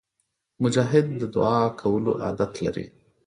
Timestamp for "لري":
2.65-2.85